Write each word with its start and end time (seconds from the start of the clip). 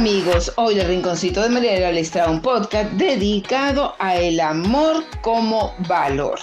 amigos, 0.00 0.50
hoy 0.56 0.80
el 0.80 0.88
Rinconcito 0.88 1.42
de 1.42 1.50
Mariela 1.50 1.92
les 1.92 2.10
trae 2.10 2.26
un 2.26 2.40
podcast 2.40 2.90
dedicado 2.92 3.94
a 3.98 4.16
el 4.16 4.40
amor 4.40 5.04
como 5.20 5.74
valor. 5.88 6.38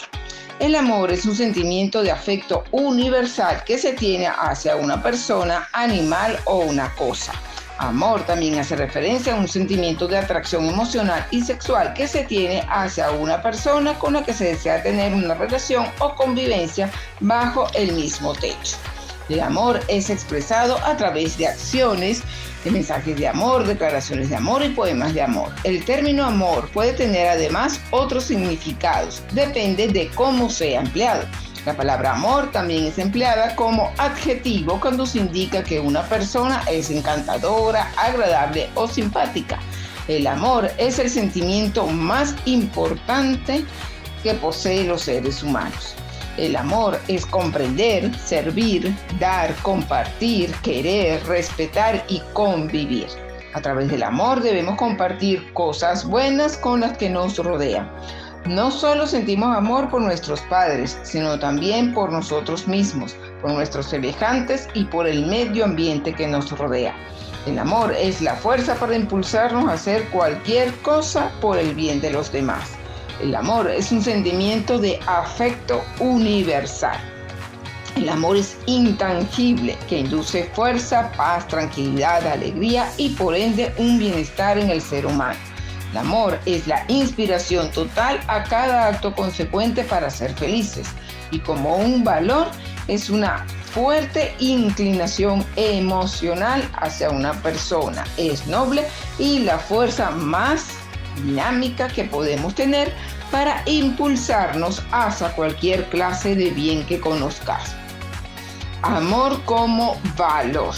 El 0.59 0.75
amor 0.75 1.11
es 1.11 1.25
un 1.25 1.35
sentimiento 1.35 2.03
de 2.03 2.11
afecto 2.11 2.65
universal 2.69 3.63
que 3.65 3.79
se 3.79 3.93
tiene 3.93 4.27
hacia 4.27 4.75
una 4.75 5.01
persona, 5.01 5.67
animal 5.73 6.37
o 6.45 6.59
una 6.59 6.93
cosa. 6.93 7.33
Amor 7.79 8.23
también 8.27 8.59
hace 8.59 8.75
referencia 8.75 9.33
a 9.33 9.39
un 9.39 9.47
sentimiento 9.47 10.07
de 10.07 10.19
atracción 10.19 10.67
emocional 10.67 11.25
y 11.31 11.41
sexual 11.41 11.95
que 11.95 12.07
se 12.07 12.25
tiene 12.25 12.63
hacia 12.69 13.09
una 13.09 13.41
persona 13.41 13.97
con 13.97 14.13
la 14.13 14.23
que 14.23 14.33
se 14.33 14.49
desea 14.49 14.83
tener 14.83 15.15
una 15.15 15.33
relación 15.33 15.87
o 15.97 16.13
convivencia 16.13 16.91
bajo 17.21 17.65
el 17.73 17.93
mismo 17.93 18.35
techo. 18.35 18.77
El 19.29 19.41
amor 19.41 19.81
es 19.89 20.09
expresado 20.09 20.77
a 20.85 20.95
través 20.95 21.37
de 21.37 21.47
acciones, 21.47 22.23
de 22.63 22.71
mensajes 22.71 23.17
de 23.17 23.27
amor, 23.27 23.65
declaraciones 23.65 24.29
de 24.29 24.35
amor 24.35 24.63
y 24.63 24.69
poemas 24.69 25.13
de 25.13 25.21
amor. 25.21 25.51
El 25.63 25.83
término 25.85 26.25
amor 26.25 26.69
puede 26.71 26.93
tener 26.93 27.27
además 27.27 27.79
otros 27.91 28.25
significados, 28.25 29.23
depende 29.33 29.87
de 29.87 30.09
cómo 30.09 30.49
sea 30.49 30.81
empleado. 30.81 31.23
La 31.65 31.75
palabra 31.75 32.13
amor 32.13 32.49
también 32.51 32.85
es 32.85 32.97
empleada 32.97 33.53
como 33.55 33.91
adjetivo 33.97 34.79
cuando 34.79 35.05
se 35.05 35.19
indica 35.19 35.63
que 35.63 35.81
una 35.81 36.01
persona 36.03 36.63
es 36.71 36.89
encantadora, 36.89 37.91
agradable 37.97 38.69
o 38.75 38.87
simpática. 38.87 39.59
El 40.07 40.25
amor 40.27 40.71
es 40.77 40.97
el 40.99 41.09
sentimiento 41.09 41.85
más 41.87 42.33
importante 42.45 43.65
que 44.23 44.33
poseen 44.35 44.87
los 44.87 45.01
seres 45.01 45.43
humanos. 45.43 45.95
El 46.37 46.55
amor 46.55 46.99
es 47.07 47.25
comprender, 47.25 48.15
servir, 48.15 48.95
dar, 49.19 49.55
compartir, 49.63 50.53
querer, 50.61 51.25
respetar 51.25 52.05
y 52.07 52.21
convivir. 52.33 53.07
A 53.55 53.61
través 53.61 53.89
del 53.89 54.03
amor 54.03 54.41
debemos 54.41 54.77
compartir 54.77 55.51
cosas 55.53 56.05
buenas 56.05 56.55
con 56.57 56.81
las 56.81 56.95
que 56.95 57.09
nos 57.09 57.39
rodean. 57.39 57.89
No 58.45 58.69
solo 58.69 59.07
sentimos 59.07 59.57
amor 59.57 59.89
por 59.89 60.01
nuestros 60.01 60.39
padres, 60.41 60.99
sino 61.01 61.39
también 61.39 61.91
por 61.93 62.11
nosotros 62.11 62.67
mismos, 62.67 63.15
por 63.41 63.51
nuestros 63.51 63.87
semejantes 63.87 64.69
y 64.75 64.83
por 64.85 65.07
el 65.07 65.25
medio 65.25 65.65
ambiente 65.65 66.13
que 66.13 66.27
nos 66.27 66.55
rodea. 66.55 66.95
El 67.47 67.57
amor 67.57 67.95
es 67.97 68.21
la 68.21 68.35
fuerza 68.35 68.75
para 68.75 68.95
impulsarnos 68.95 69.67
a 69.67 69.73
hacer 69.73 70.03
cualquier 70.09 70.71
cosa 70.81 71.31
por 71.41 71.57
el 71.57 71.73
bien 71.73 71.99
de 71.99 72.11
los 72.11 72.31
demás. 72.31 72.77
El 73.21 73.33
amor 73.33 73.69
es 73.69 73.91
un 73.91 74.03
sentimiento 74.03 74.77
de 74.77 74.99
afecto 75.07 75.83
universal. 75.99 76.97
El 77.95 78.09
amor 78.09 78.37
es 78.37 78.57
intangible 78.67 79.75
que 79.89 79.99
induce 79.99 80.43
fuerza, 80.53 81.11
paz, 81.17 81.47
tranquilidad, 81.47 82.27
alegría 82.27 82.91
y 82.97 83.09
por 83.09 83.35
ende 83.35 83.73
un 83.79 83.97
bienestar 83.97 84.59
en 84.59 84.69
el 84.69 84.81
ser 84.81 85.07
humano. 85.07 85.39
El 85.91 85.97
amor 85.97 86.39
es 86.45 86.67
la 86.67 86.85
inspiración 86.89 87.71
total 87.71 88.19
a 88.27 88.43
cada 88.43 88.87
acto 88.89 89.15
consecuente 89.15 89.83
para 89.83 90.11
ser 90.11 90.35
felices 90.35 90.87
y 91.31 91.39
como 91.39 91.77
un 91.77 92.03
valor 92.03 92.47
es 92.87 93.09
una 93.09 93.47
fuerte 93.73 94.35
inclinación 94.37 95.43
emocional 95.55 96.69
hacia 96.75 97.09
una 97.09 97.33
persona. 97.41 98.05
Es 98.17 98.45
noble 98.45 98.85
y 99.17 99.39
la 99.39 99.57
fuerza 99.57 100.11
más 100.11 100.67
dinámica 101.23 101.87
que 101.87 102.03
podemos 102.03 102.55
tener 102.55 102.93
para 103.31 103.61
impulsarnos 103.65 104.83
hacia 104.91 105.33
cualquier 105.33 105.85
clase 105.89 106.35
de 106.35 106.49
bien 106.51 106.85
que 106.85 106.99
conozcas. 106.99 107.75
Amor 108.81 109.43
como 109.45 109.99
valor. 110.17 110.73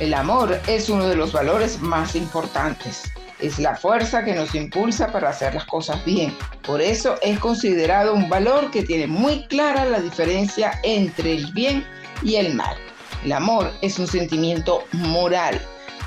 El 0.00 0.14
amor 0.14 0.60
es 0.66 0.88
uno 0.88 1.06
de 1.06 1.16
los 1.16 1.32
valores 1.32 1.80
más 1.80 2.16
importantes. 2.16 3.02
Es 3.38 3.58
la 3.58 3.76
fuerza 3.76 4.24
que 4.24 4.34
nos 4.34 4.54
impulsa 4.54 5.12
para 5.12 5.30
hacer 5.30 5.54
las 5.54 5.66
cosas 5.66 6.04
bien. 6.04 6.36
Por 6.62 6.80
eso 6.80 7.16
es 7.22 7.38
considerado 7.38 8.14
un 8.14 8.28
valor 8.28 8.70
que 8.70 8.82
tiene 8.82 9.06
muy 9.06 9.46
clara 9.46 9.84
la 9.84 10.00
diferencia 10.00 10.80
entre 10.82 11.34
el 11.34 11.52
bien 11.52 11.84
y 12.22 12.36
el 12.36 12.54
mal. 12.54 12.76
El 13.24 13.32
amor 13.32 13.72
es 13.82 13.98
un 13.98 14.06
sentimiento 14.06 14.84
moral 14.92 15.60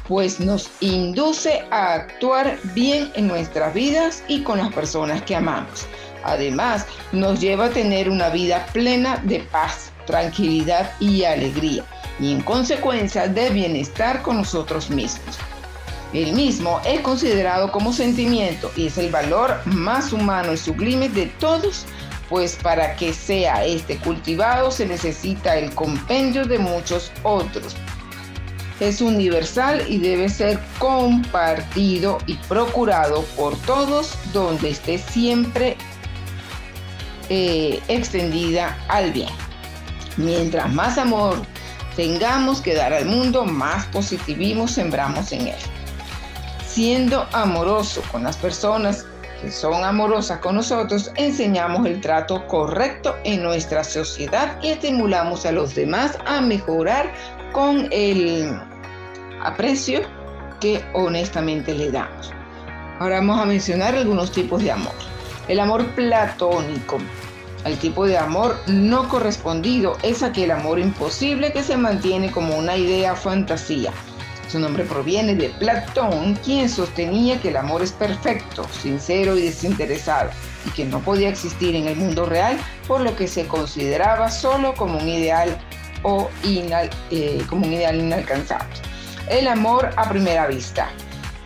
pues 0.07 0.39
nos 0.39 0.69
induce 0.79 1.63
a 1.69 1.93
actuar 1.93 2.57
bien 2.73 3.11
en 3.15 3.27
nuestras 3.27 3.73
vidas 3.73 4.23
y 4.27 4.41
con 4.41 4.57
las 4.57 4.73
personas 4.73 5.21
que 5.23 5.35
amamos. 5.35 5.85
Además, 6.23 6.85
nos 7.11 7.39
lleva 7.39 7.65
a 7.65 7.69
tener 7.69 8.09
una 8.09 8.29
vida 8.29 8.65
plena 8.73 9.17
de 9.25 9.39
paz, 9.39 9.91
tranquilidad 10.05 10.91
y 10.99 11.23
alegría, 11.23 11.83
y 12.19 12.31
en 12.31 12.41
consecuencia 12.41 13.27
de 13.27 13.49
bienestar 13.49 14.21
con 14.21 14.37
nosotros 14.37 14.89
mismos. 14.89 15.37
El 16.13 16.33
mismo 16.33 16.79
es 16.85 17.01
considerado 17.01 17.71
como 17.71 17.91
sentimiento 17.91 18.71
y 18.77 18.87
es 18.87 18.97
el 18.97 19.11
valor 19.11 19.59
más 19.65 20.13
humano 20.13 20.53
y 20.53 20.57
sublime 20.57 21.09
de 21.09 21.25
todos, 21.39 21.85
pues 22.29 22.55
para 22.55 22.95
que 22.95 23.13
sea 23.13 23.65
este 23.65 23.97
cultivado 23.97 24.71
se 24.71 24.85
necesita 24.85 25.57
el 25.57 25.73
compendio 25.75 26.45
de 26.45 26.59
muchos 26.59 27.11
otros 27.23 27.75
es 28.79 29.01
universal 29.01 29.83
y 29.87 29.97
debe 29.97 30.29
ser 30.29 30.59
compartido 30.79 32.19
y 32.27 32.35
procurado 32.47 33.23
por 33.35 33.57
todos 33.61 34.17
donde 34.33 34.69
esté 34.69 34.97
siempre 34.97 35.77
eh, 37.29 37.81
extendida 37.87 38.77
al 38.87 39.11
bien. 39.11 39.29
Mientras 40.17 40.71
más 40.73 40.97
amor 40.97 41.41
tengamos 41.95 42.61
que 42.61 42.75
dar 42.75 42.93
al 42.93 43.05
mundo, 43.05 43.45
más 43.45 43.85
positivismo 43.87 44.67
sembramos 44.67 45.31
en 45.31 45.47
él. 45.47 45.55
Siendo 46.65 47.27
amoroso 47.33 48.03
con 48.11 48.23
las 48.23 48.37
personas 48.37 49.05
que 49.41 49.51
son 49.51 49.83
amorosas 49.83 50.39
con 50.39 50.55
nosotros, 50.55 51.11
enseñamos 51.15 51.85
el 51.85 52.01
trato 52.01 52.47
correcto 52.47 53.15
en 53.23 53.43
nuestra 53.43 53.83
sociedad 53.83 54.57
y 54.63 54.69
estimulamos 54.69 55.45
a 55.45 55.51
los 55.51 55.75
demás 55.75 56.17
a 56.25 56.41
mejorar 56.41 57.13
con 57.57 57.87
el 57.89 58.55
aprecio 59.41 60.01
que 60.61 60.85
honestamente 60.93 61.73
le 61.73 61.89
damos. 61.89 62.31
Ahora 62.99 63.15
vamos 63.15 63.39
a 63.39 63.45
mencionar 63.45 63.95
algunos 63.95 64.31
tipos 64.31 64.61
de 64.61 64.71
amor. 64.71 64.93
El 65.47 65.59
amor 65.59 65.83
platónico. 65.95 66.99
El 67.65 67.75
tipo 67.79 68.05
de 68.05 68.15
amor 68.15 68.55
no 68.67 69.09
correspondido 69.09 69.97
es 70.03 70.21
aquel 70.21 70.51
amor 70.51 70.77
imposible 70.77 71.51
que 71.51 71.63
se 71.63 71.77
mantiene 71.77 72.29
como 72.29 72.55
una 72.55 72.77
idea 72.77 73.15
fantasía. 73.15 73.91
Su 74.51 74.59
nombre 74.59 74.83
proviene 74.83 75.33
de 75.33 75.49
Platón, 75.49 76.35
quien 76.45 76.69
sostenía 76.69 77.41
que 77.41 77.49
el 77.49 77.57
amor 77.57 77.81
es 77.81 77.91
perfecto, 77.91 78.67
sincero 78.69 79.35
y 79.35 79.41
desinteresado, 79.41 80.29
y 80.67 80.69
que 80.69 80.85
no 80.85 80.99
podía 80.99 81.29
existir 81.29 81.75
en 81.75 81.87
el 81.87 81.95
mundo 81.95 82.27
real, 82.27 82.55
por 82.87 83.01
lo 83.01 83.15
que 83.15 83.27
se 83.27 83.47
consideraba 83.47 84.29
solo 84.29 84.75
como 84.75 84.99
un 84.99 85.09
ideal 85.09 85.57
o 86.03 86.29
eh, 86.43 87.43
como 87.49 87.65
un 87.65 87.73
ideal 87.73 87.99
inalcanzable. 87.99 88.75
El 89.29 89.47
amor 89.47 89.89
a 89.97 90.07
primera 90.07 90.47
vista 90.47 90.89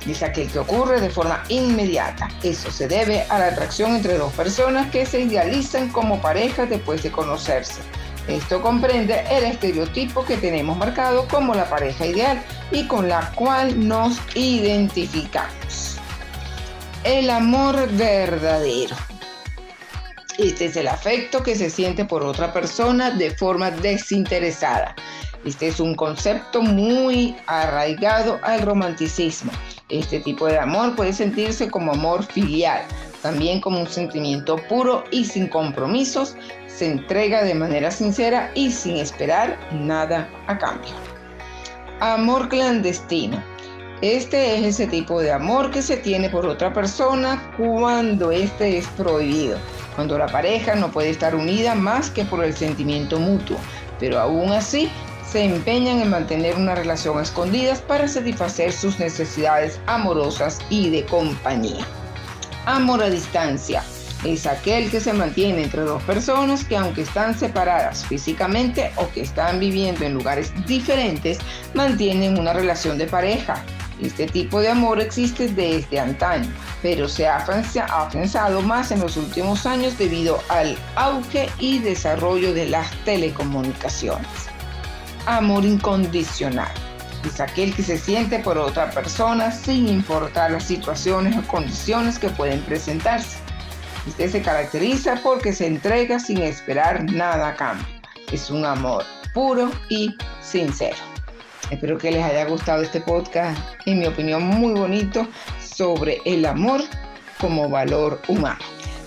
es 0.08 0.24
aquel 0.24 0.50
que 0.52 0.60
ocurre 0.60 1.00
de 1.00 1.10
forma 1.10 1.44
inmediata. 1.50 2.28
Eso 2.44 2.72
se 2.72 2.88
debe 2.88 3.24
a 3.30 3.40
la 3.40 3.48
atracción 3.48 3.96
entre 3.96 4.18
dos 4.18 4.34
personas 4.34 4.90
que 4.92 5.06
se 5.06 5.22
idealizan 5.22 5.90
como 5.90 6.22
pareja 6.22 6.66
después 6.66 7.04
de 7.04 7.12
conocerse. 7.12 7.82
Esto 8.28 8.62
comprende 8.62 9.24
el 9.32 9.44
estereotipo 9.46 10.24
que 10.24 10.38
tenemos 10.38 10.78
marcado 10.78 11.28
como 11.28 11.56
la 11.56 11.70
pareja 11.70 12.06
ideal 12.06 12.42
y 12.72 12.88
con 12.88 13.10
la 13.10 13.32
cual 13.32 13.88
nos 13.88 14.20
identificamos. 14.36 15.98
El 17.04 17.30
amor 17.32 17.90
verdadero. 17.94 18.96
Este 20.42 20.66
es 20.66 20.76
el 20.76 20.88
afecto 20.88 21.44
que 21.44 21.56
se 21.56 21.70
siente 21.70 22.04
por 22.04 22.24
otra 22.24 22.52
persona 22.52 23.12
de 23.12 23.30
forma 23.30 23.70
desinteresada. 23.70 24.96
Este 25.46 25.68
es 25.68 25.80
un 25.80 25.94
concepto 25.94 26.64
muy 26.64 27.36
arraigado 27.46 28.40
al 28.42 28.64
romanticismo. 28.64 29.52
Este 29.90 30.20
tipo 30.20 30.48
de 30.48 30.58
amor 30.58 30.96
puede 30.96 31.14
sentirse 31.14 31.70
como 31.70 31.92
amor 31.92 32.24
filial, 32.24 32.82
también 33.22 33.62
como 33.62 33.82
un 33.82 33.88
sentimiento 33.88 34.56
puro 34.68 35.04
y 35.12 35.26
sin 35.26 35.48
compromisos, 35.48 36.36
se 36.66 36.88
entrega 36.88 37.44
de 37.44 37.54
manera 37.54 37.92
sincera 37.92 38.50
y 38.56 38.72
sin 38.72 38.98
esperar 38.98 39.60
nada 39.72 40.28
a 40.48 40.58
cambio. 40.58 40.90
Amor 42.00 42.50
clandestino. 42.50 43.44
Este 44.02 44.58
es 44.58 44.66
ese 44.66 44.88
tipo 44.88 45.22
de 45.22 45.32
amor 45.32 45.70
que 45.70 45.84
se 45.84 45.98
tiene 45.98 46.32
por 46.32 46.48
otra 46.48 46.74
persona 46.74 47.54
cuando 47.58 48.32
este 48.32 48.80
es 48.80 48.88
prohibido 48.88 49.60
cuando 49.96 50.18
la 50.18 50.28
pareja 50.28 50.76
no 50.76 50.92
puede 50.92 51.10
estar 51.10 51.36
unida 51.36 51.76
más 51.76 52.10
que 52.10 52.26
por 52.26 52.44
el 52.44 52.56
sentimiento 52.56 53.20
mutuo, 53.20 53.58
pero 54.00 54.20
aún 54.20 54.52
así 54.52 54.90
se 55.30 55.44
empeñan 55.44 56.02
en 56.02 56.10
mantener 56.10 56.56
una 56.56 56.76
relación 56.76 57.18
a 57.18 57.22
escondidas 57.22 57.82
para 57.82 58.08
satisfacer 58.08 58.74
sus 58.74 59.00
necesidades 59.00 59.80
amorosas 59.88 60.60
y 60.70 60.90
de 60.90 61.06
compañía. 61.06 61.86
Amor 62.66 63.02
a 63.02 63.10
distancia 63.10 63.84
es 64.26 64.46
aquel 64.46 64.92
que 64.92 65.00
se 65.00 65.14
mantiene 65.14 65.64
entre 65.64 65.82
dos 65.82 66.04
personas 66.04 66.64
que 66.64 66.78
aunque 66.78 67.02
están 67.02 67.38
separadas 67.38 68.06
físicamente 68.06 68.92
o 68.98 69.10
que 69.10 69.22
están 69.22 69.60
viviendo 69.60 70.06
en 70.06 70.14
lugares 70.14 70.54
diferentes, 70.68 71.40
mantienen 71.74 72.38
una 72.38 72.54
relación 72.54 72.98
de 72.98 73.08
pareja. 73.08 73.64
Este 74.02 74.26
tipo 74.26 74.60
de 74.60 74.70
amor 74.70 75.00
existe 75.00 75.48
desde 75.48 76.00
antaño, 76.00 76.52
pero 76.82 77.08
se 77.08 77.28
ha 77.28 77.38
afianzado 77.38 78.62
más 78.62 78.92
en 78.92 79.00
los 79.00 79.16
últimos 79.16 79.66
años 79.66 79.98
debido 79.98 80.40
al 80.50 80.76
auge 80.96 81.50
y 81.60 81.80
desarrollo 81.80 82.54
de 82.54 82.68
las 82.68 82.90
telecomunicaciones. 83.06 84.28
Amor 85.28 85.66
incondicional 85.66 86.72
es 87.26 87.40
aquel 87.40 87.74
que 87.76 87.84
se 87.84 87.98
siente 87.98 88.40
por 88.40 88.58
otra 88.58 88.90
persona 88.90 89.52
sin 89.52 89.88
importar 89.88 90.52
las 90.52 90.64
situaciones 90.64 91.38
o 91.38 91.48
condiciones 91.48 92.18
que 92.18 92.30
pueden 92.30 92.62
presentarse. 92.62 93.38
Este 94.08 94.30
se 94.30 94.42
caracteriza 94.42 95.20
porque 95.22 95.54
se 95.54 95.68
entrega 95.68 96.20
sin 96.20 96.40
esperar 96.40 97.04
nada 97.12 97.50
a 97.50 97.56
cambio. 97.56 97.86
Es 98.32 98.50
un 98.50 98.66
amor 98.66 99.06
puro 99.34 99.72
y 99.90 100.16
sincero. 100.42 101.11
Espero 101.70 101.98
que 101.98 102.12
les 102.12 102.24
haya 102.24 102.46
gustado 102.46 102.82
este 102.82 103.02
podcast, 103.02 103.60
en 103.86 104.00
mi 104.00 104.08
opinión 104.08 104.44
muy 104.44 104.74
bonito, 104.74 105.28
sobre 105.60 106.20
el 106.26 106.46
amor 106.46 106.82
como 107.40 107.70
valor 107.70 108.22
humano. 108.28 108.60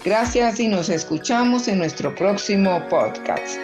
Gracias 0.04 0.60
y 0.60 0.68
nos 0.68 0.88
escuchamos 0.88 1.66
en 1.68 1.78
nuestro 1.78 2.14
próximo 2.14 2.82
podcast. 2.88 3.58